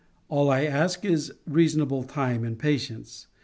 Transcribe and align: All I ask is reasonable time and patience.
All 0.29 0.49
I 0.49 0.63
ask 0.65 1.05
is 1.05 1.31
reasonable 1.45 2.01
time 2.03 2.43
and 2.43 2.57
patience. 2.57 3.27